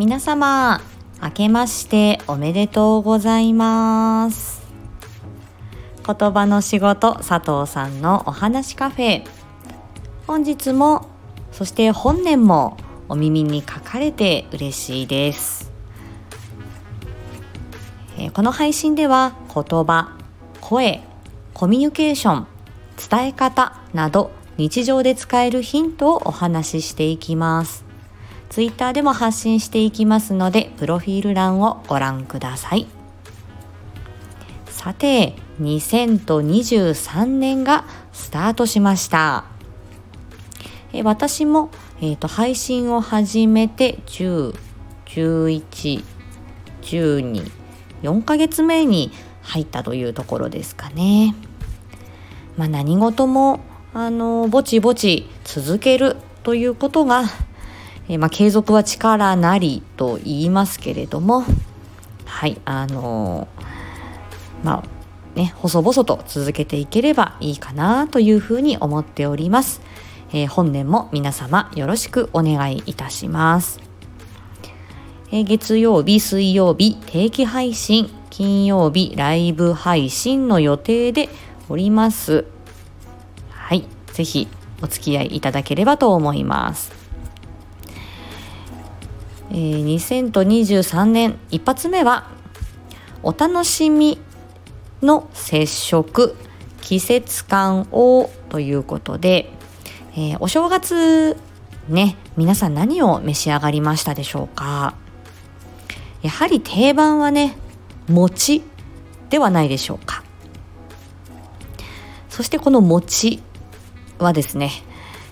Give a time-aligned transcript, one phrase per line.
[0.00, 0.80] 皆様
[1.22, 4.62] 明けましておめでとうございます。
[6.06, 9.24] 言葉の仕事佐藤さんのお話カフェ。
[10.26, 11.06] 本日も
[11.52, 12.78] そして本年も
[13.10, 15.70] お耳に書かれて嬉しいです。
[18.32, 20.16] この配信では言葉
[20.62, 21.02] 声
[21.52, 22.46] コミュニケーション
[23.10, 27.89] 伝え方など日常で使えるヒントをお話ししていきます。
[28.50, 32.88] ツイッターでも発信していきますので、プロフィール欄をご覧ください。
[34.66, 39.44] さて、2023年がスタートしました。
[40.92, 44.58] え私も、えーと、配信を始めて10、
[45.06, 46.04] 11、
[46.82, 47.50] 12、
[48.02, 49.12] 4ヶ月目に
[49.42, 51.36] 入ったというところですかね。
[52.56, 53.60] まあ、何事も
[53.94, 57.24] あのぼちぼち続けるということが
[58.10, 61.44] えー、まあ、継続は力なりと言いますけれども、
[62.24, 69.80] はい、あのー、まあ、ね、細々と続けていければいいかなというふうに思っております。
[70.32, 73.78] えー、本年も皆様よろしくお願いいたします。
[75.30, 81.28] え月曜日、水曜日定期配信、金曜日ライブ配信の予定で
[81.68, 82.44] おります。
[83.50, 84.48] はい、ぜひ
[84.82, 86.99] お付き合いいただければと思います。
[89.50, 92.28] えー、2023年一発目は
[93.22, 94.18] お楽しみ
[95.02, 96.36] の接触
[96.80, 99.50] 季節感をということで、
[100.12, 101.36] えー、お正月
[101.88, 104.94] ね皆さん何を召し上がりましたでしょうか？
[106.22, 107.56] やはり定番はね
[108.08, 108.62] 餅
[109.30, 110.22] ではないでしょうか。
[112.28, 113.42] そしてこの餅
[114.18, 114.70] はですね、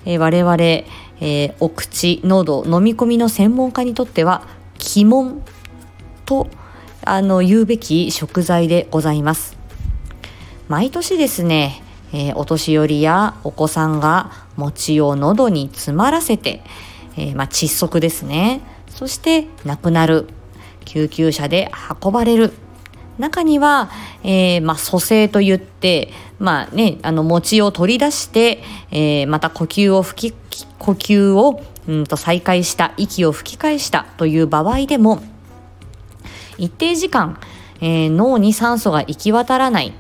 [0.05, 0.57] え、我々
[1.21, 4.47] えー、お口喉飲み込みの専門家にとっては
[4.97, 5.43] 鬼門
[6.25, 6.49] と
[7.05, 9.57] あの言うべき食材でございます。
[10.69, 16.63] 毎年ですね、えー、お年寄りやお子さんが餅を喉に詰まらせて、
[17.17, 18.61] えー、まあ、窒息ですね。
[18.89, 20.29] そして亡くなる
[20.85, 21.71] 救急車で
[22.03, 22.53] 運ばれる。
[23.19, 23.91] 中には、
[24.23, 35.21] えー、まあ、蘇生といって、まあね、あの、餅を取り出して、えー、また呼吸を吹き、呼吸を、うんと再開した、息を吹き返したという場合でも、
[36.59, 37.41] 一定時間、
[37.81, 39.93] えー、脳に酸素が行き渡らない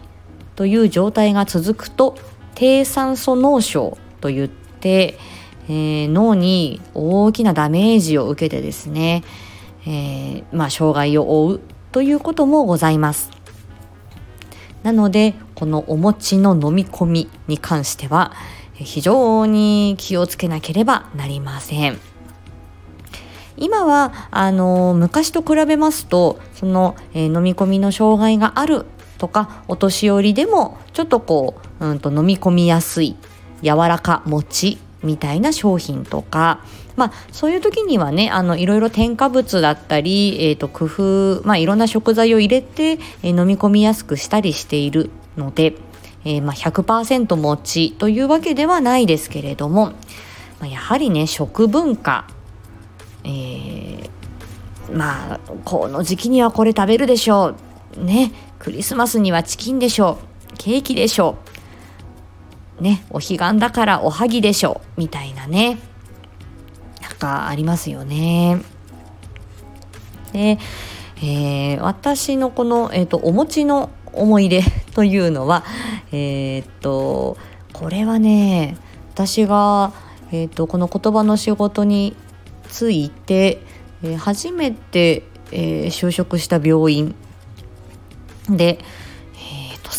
[0.56, 2.16] という状態が続くと、
[2.54, 5.18] 低酸素脳症といって、
[5.68, 9.22] えー、脳に大きなダメージを受けてですね、
[9.86, 11.60] えー、まあ、障害を負う
[11.92, 13.30] ということもございます。
[14.82, 18.32] なのでこのお餅の飲み込みに関しては
[18.74, 21.98] 非常に気をつけなければなりません。
[23.56, 28.86] 今はあの昔と比べますとその、えー、飲み込みの障害がある
[29.18, 33.16] とかお年寄りでもちょっとこう、うん、と飲み込みやすい
[33.62, 36.64] 柔らか餅みたいな商品とか、
[36.96, 45.74] まあ、そういう時にはねあのいろいろ添加物だったり、えーと、工夫、まあ、いろんな食材を入れて、え、飲み込みやすくしたりしているので、
[46.24, 49.94] えー、まあ、100%餅というわけではないですけれども、ま
[50.62, 52.26] あ、やはりね食文化、
[53.24, 54.10] えー、
[54.92, 57.54] まあこの時期にはこれ食べるでしょ
[57.96, 58.04] う。
[58.04, 60.18] ねクリスマスにはチキンでしょ
[60.52, 60.56] う。
[60.58, 61.57] ケーキでしょう。
[62.80, 65.78] ね、お彼岸だからおはぎでしょ、みたいなね、
[67.02, 68.62] なんかありますよね。
[70.32, 70.58] で、
[71.22, 74.62] えー、私のこの、えーと、お餅の思い出
[74.94, 75.64] というのは、
[76.12, 77.36] えっ、と、
[77.72, 78.76] これはね、
[79.14, 79.92] 私が、
[80.30, 82.14] えーと、この言葉の仕事に
[82.68, 83.62] ついて、
[84.02, 87.14] えー、初めて、えー、就職した病院
[88.48, 88.78] で、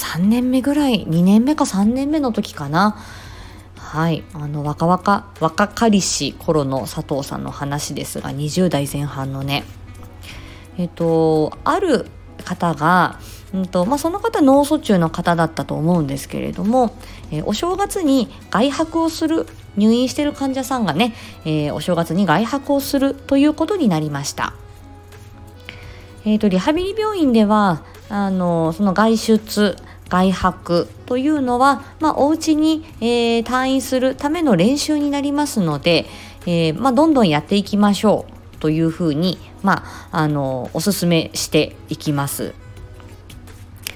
[0.10, 2.98] 3年目ぐらい2年目か3年目の時かな。
[3.78, 4.24] はい。
[4.34, 9.66] あの若々若かりし頃の佐藤さんの話ですが20代前半のね。
[10.80, 12.08] えっとある
[12.44, 13.20] 方が
[13.54, 16.94] うんとまあ、その方脳卒中の方だったと思うんですけれども、
[17.32, 24.54] え、お正月に外泊をする入院している患者さんがね、えー、お正月に外泊をするということになりました。
[26.26, 29.78] えーとリハビリ病院ではあのその外出
[30.10, 36.06] 外泊というのは、まあ、お家に、えー、退院するための練習になりますので、
[36.46, 42.54] えー、まあ、どんどんやっていきましょうというふうに、まあ、あのおすすめしていきます。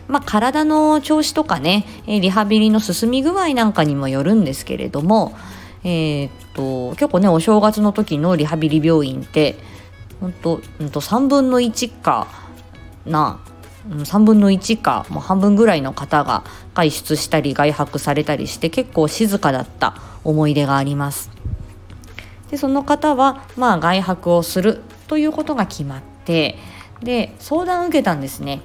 [0.07, 5.33] まあ、体の調子とかねリハビリの進み具合なんかにもよるんですけれども、
[5.83, 9.55] えー、っと結構ねお正月の時のリハビリ病院って
[10.19, 12.27] 本当うんと3分の1か
[13.05, 13.39] な
[13.89, 16.43] 3分の1かもう半分ぐらいの方が
[16.73, 21.29] 外出したり外泊されたりして結構静かだった思い出があります。
[22.49, 26.57] でその方はまあ外泊をするということが決まって
[27.01, 28.61] で相談を受けたんですね。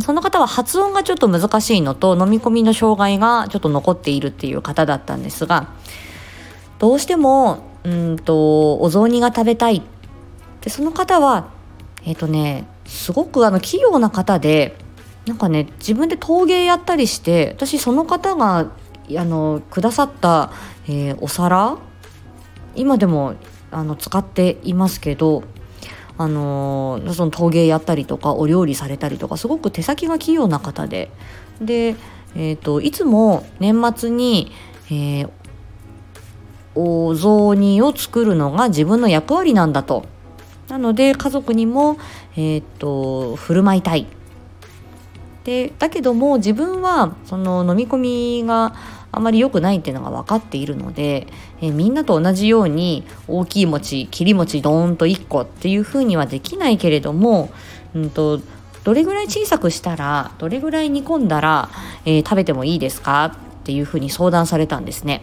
[0.00, 5.68] その方は発音がちょっと難しいのと飲み込みの障害がちょっと残っているっていう方だったんですが
[6.80, 9.82] どうしてもうんとお雑煮が食べたい。
[10.60, 11.48] でその方は
[12.04, 14.76] えっ、ー、とねすごくあの器用な方で
[15.26, 20.52] なんかね自分で陶芸やったりして私その方があのくださった、
[20.86, 21.76] えー、お皿
[22.74, 23.34] 今でも
[23.70, 25.42] あの使っていますけど
[26.16, 31.10] あのー、その陶芸やったりとかお料理されたりとかすごく手先が器用な方で。
[31.60, 31.96] で、
[32.36, 34.52] えーと、いつも年末に、
[34.90, 35.30] えー、
[36.76, 40.06] お雑煮を作るのが自分の役割なんだと。
[40.68, 41.98] なので家族にも、
[42.36, 44.06] えーと、振る舞いたい
[45.44, 48.74] でだけども自分はその飲み込みが
[49.12, 51.28] あまり良くないっていうのが分かっているので、
[51.60, 57.50] えー、みんなと同じように大きい餅切り餅ドーンと1個っていうふうにはできないけれども、
[57.94, 58.40] うんと、
[58.82, 61.68] どれぐらい小さくしたらどれぐらい煮込んだら、
[62.04, 65.22] えー、食べてもいいですかっていうふうに相談されたんですね。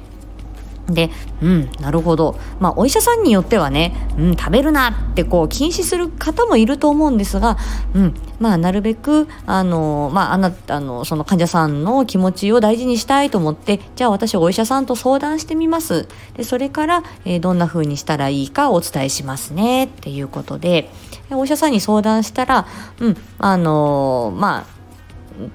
[0.88, 1.10] で、
[1.42, 2.38] うん、なるほど。
[2.60, 7.58] まあ、お医者さんによってはね、うん、食べるなってこう禁止する方もいると思うんですが、
[7.94, 16.08] うん、まあ、なるべく、あの、まあ、あなたの、その患者さんの気持ちを大事にしたいと思って、じゃあ私お医者さんと相談してみます。
[16.36, 20.90] で、それから、えー、どんな風にしたらいいかお伝えしますね、っていうことで、
[21.30, 22.68] お医者さんに相談したら、
[23.00, 24.81] うん、あのまあ、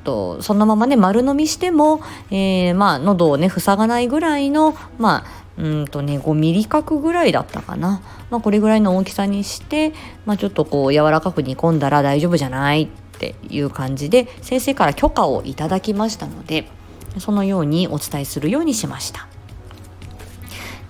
[0.05, 2.01] とそのままね丸飲みしても、
[2.31, 9.93] えー、まあ喉をね塞がないぐらいのまあうんとね5ミリ角ぐらいだったかな、まあ、これぐらいの大きさにして、
[10.27, 12.89] まあ、ちょっとこう柔らかく煮込んだら大丈夫じゃないっ
[13.19, 16.69] ていう感じで先生から許可をいただきましたので
[17.19, 19.27] そのようにお伝えするようにしました。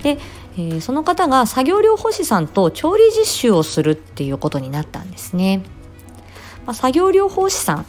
[0.03, 0.19] で、
[0.57, 5.63] えー、その方が作業療法士さんと調理実習をするっていうことになったんですね。
[6.67, 7.87] まあ、作業療法士さん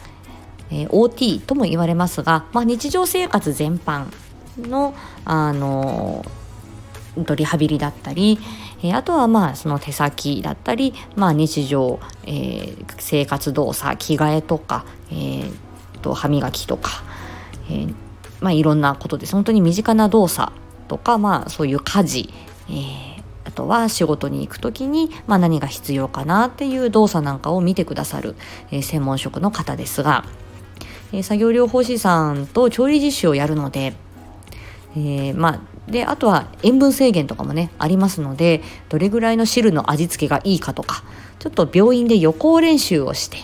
[0.70, 4.06] えー、OT とも言われますが、まあ、日常生活全般
[4.58, 4.94] の、
[5.24, 6.24] あの
[7.36, 8.38] リハビリだったり、
[8.82, 15.52] えー、あとはまあその手先だったり、まあ、日常、えー、生活動作着替えとか、えー、
[16.00, 17.02] と歯磨きとか、
[17.68, 17.94] えー
[18.40, 20.52] まあ、いろんなことです本当に身近な動作
[20.86, 22.30] とか、まあ、そういう家事、
[22.68, 28.36] えー、あとは仕事に行く時に、まあ、何が必要かなっていう動作なんかを見てくださる、
[28.70, 30.24] えー、専門職の方ですが。
[31.12, 33.94] え、作業療法士さんと調理実習をやるので、
[34.96, 35.60] えー、まあ、
[35.90, 41.02] であとは塩分制限とかもねありますのでどれぐらいの汁の味付けがいいかとか
[41.38, 43.38] ちょっと病院で予行練習をして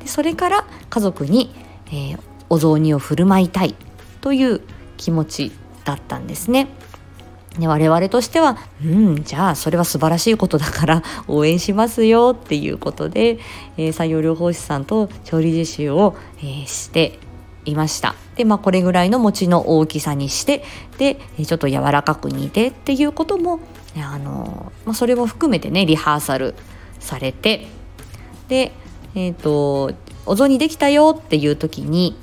[0.00, 1.52] でそれから家族に、
[1.88, 3.74] えー、お雑煮を振る舞いたい
[4.20, 4.60] という
[4.96, 5.52] 気持ち
[5.84, 6.68] だったんですね。
[7.58, 13.38] で我々としてはうんじゃあそれは素晴らしいことだから 応援しますよっていうことで、
[13.76, 17.18] えー、作業療法士さんと調理実習を、えー、して
[17.64, 18.14] いました。
[18.36, 20.64] でまあこれぐらいの餅の大きさにして
[20.98, 23.58] でちょっと柔らかく煮てっていうことも
[23.96, 26.54] あの、まあ、それも含めてねリハーサル
[27.00, 27.66] されて
[28.48, 28.72] で
[29.16, 29.92] え、ー、と
[30.24, 32.16] お雑煮できたよっていう時に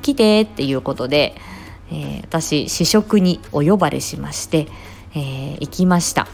[0.00, 1.34] 来てっていうことで
[1.90, 4.68] えー、私試食にお呼ばれしまして、
[5.14, 6.26] えー、行きました、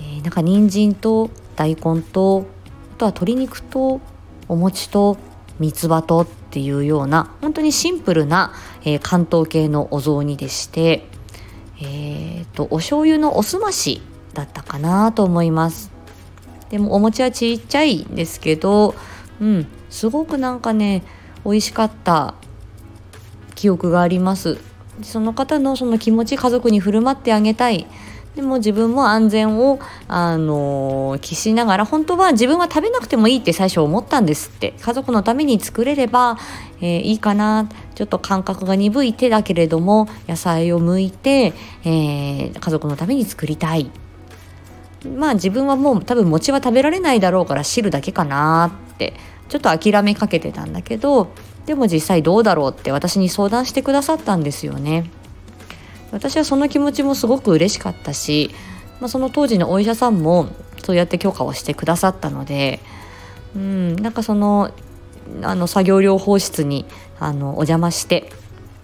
[0.00, 2.46] えー、なんか人参と大根と
[2.94, 4.00] あとは鶏肉と
[4.48, 5.16] お餅と
[5.58, 8.52] 三つ葉とっていうような本当にシンプルな、
[8.84, 11.08] えー、関東系のお雑煮でして
[11.84, 14.02] えーと、お醤油のおすまし
[14.34, 15.90] だったかなと思います。
[16.70, 18.94] でもお餅はちっちゃいんですけど
[19.40, 21.02] うんすごくなんかね
[21.44, 22.34] 美味しかった
[23.62, 24.58] 記憶があります。
[25.02, 27.86] その方のその気持ち家族に振る舞ってあげたい。
[28.34, 29.78] でも自分も安全を、
[30.08, 34.74] あの期しながら本当は自分は食べなくてもいいって最初思ったんですって。
[34.80, 36.38] 家族のために作れれば、
[36.80, 37.68] えー、いいかな。
[37.94, 41.52] ちょっと感覚が鈍い手だけれども野菜を剥いて、
[41.84, 43.92] えー、家族のために作りたい。
[45.16, 49.14] まあ自分はもう多分餅は食べられないだろうから汁だけかなって。
[49.48, 51.28] ちょっと諦めかけてたんだけど
[51.66, 55.10] でも実際どうだろうって私に相談してくださったんですよね。
[56.10, 58.50] 私はその気持ちもすごく嬉しかったし、
[59.00, 60.48] まあ、その当時のお医者さんも
[60.82, 62.80] そうやって許可をしてくださったので、
[63.56, 64.72] うん、なんかその
[65.42, 66.84] あの作業療法室に
[67.18, 68.30] あのお邪魔して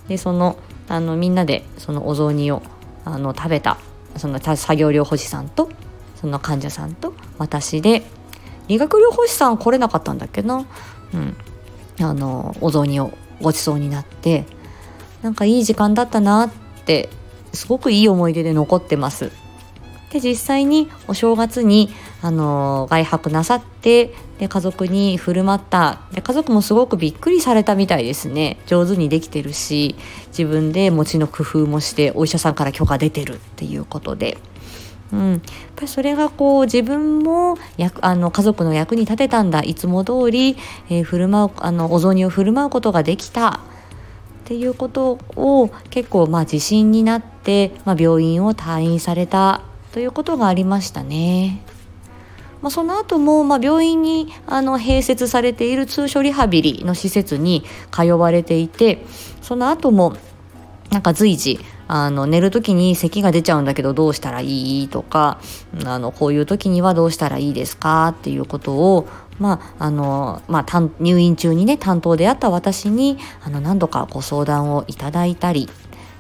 [0.08, 0.56] でその
[0.88, 2.62] あのみんなでそのお雑煮を
[3.04, 3.78] あの食べた
[4.16, 5.70] その作業療法士さんと
[6.16, 8.02] その患者さんと私で
[8.68, 10.66] 理学療法士さん来れなかったんだっけな、
[11.14, 11.36] うん、
[12.00, 14.44] あのお雑煮をごちそうになって
[15.22, 16.50] なんかいい時間だったなっ
[16.84, 17.08] て
[17.52, 19.32] すごくいい思い出で残ってます。
[20.10, 21.90] で実際にお正月に
[22.22, 29.96] あの外泊なさってで家族に振る舞ったで家族もすごくびっくりされたみたいですね上手にできてるし
[30.28, 34.38] 自分で餅の工夫もしてお医者さんから許可出てるっていうことで。
[35.12, 35.40] うん、やっ
[35.74, 39.60] ぱりそれがこう自分も役あの家族の役に立てたんだ。
[39.62, 40.56] いつも通り、
[40.90, 43.60] えー、振る舞うあのお雑煮を振る舞うことができた。
[44.44, 49.62] っていうことを結構まあ自信になって、まあ、病院を退院された。
[49.92, 51.62] ということがありましたね。
[52.62, 59.04] まあ、その後も、まあ、病院にあの併設されている通所リハビリの施設に通われていて
[59.42, 60.16] その後も
[60.90, 65.40] なんか随時あの寝る時に咳が出ちゃうんだけどどうしたらいいとか
[65.84, 68.08] あのこういう時にはどうしたらいいですか？
[68.08, 75.68] っていうことをまああのまあ、入院中にね担当であった私にあの何度かご相談をいただいたり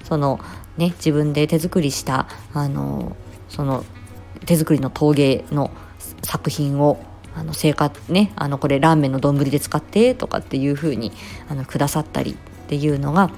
[0.04, 0.40] その
[0.76, 3.16] ね自分で手作りしたあの
[3.48, 3.84] その
[4.46, 5.70] 手作りの陶芸の
[6.22, 6.98] 作品を
[7.34, 11.12] あの生活ねあのこれラーメンの丼で使ってとかっていう風に
[11.50, 12.34] あにくださったりっ
[12.68, 13.30] ていうのが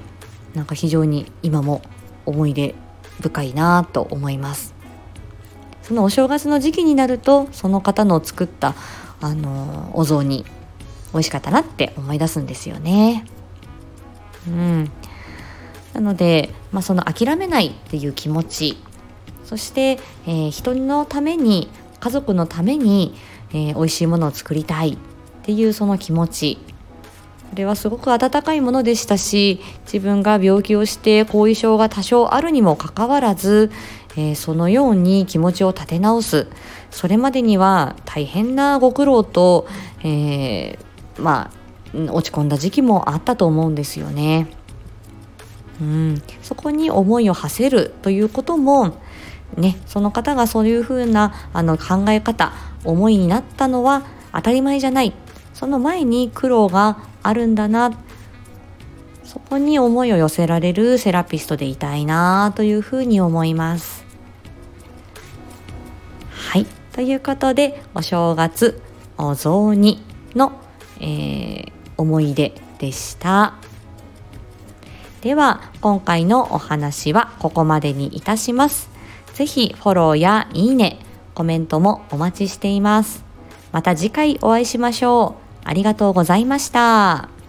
[0.55, 1.83] なんか非常に今も
[2.27, 2.75] 思い出
[3.21, 4.75] 深いなと思います。
[5.83, 8.75] そのお正月の時期になるとその方の作った
[9.21, 10.45] あのお雑煮
[11.13, 13.25] 美味しかったなって思い出すんですよね。
[14.47, 14.91] うん。
[15.93, 18.77] なので、まあ、その諦めないっていう気持ち
[19.45, 23.15] そして、えー、人のために家族のために、
[23.51, 24.97] えー、美味しいものを作りたいっ
[25.43, 26.59] ていうその気持ち
[27.51, 33.73] これはすごく温かいものでしたし自分が病気をして後遺症が多少あるにもかかわらず、
[34.17, 36.47] えー、そのように気持ちを立て直す。
[36.91, 39.67] それまでには大変なご苦労と、
[40.03, 44.49] えー、まあ落ち込んだ時期もあったと思うんですよね。
[45.81, 48.99] うん、そこに思いを馳せるということも
[49.57, 52.53] ね、その方がそういうふうなあの考え方
[52.85, 55.13] 思いになったのは当たり前じゃない。
[55.53, 57.93] その前に苦労があるんだな
[59.25, 64.05] そこに思いを寄せられるセラピストでいたいなというふうに思います。
[66.31, 68.83] はいということでお正月
[69.17, 70.03] お雑煮
[70.35, 70.53] の、
[70.99, 73.55] えー、思い出でした。
[75.21, 78.91] では今回のお話はここまでにいたします。
[79.35, 80.99] ぜひフォローやいいね、
[81.35, 83.23] コメントもお待ちしています。
[83.71, 85.40] また次回お会いしましょう。
[85.65, 87.40] ありがとうございました。